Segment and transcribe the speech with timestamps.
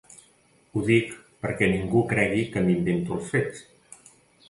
[0.77, 1.11] Ho dic
[1.45, 3.65] perquè ningú cregui que m’invento els fets.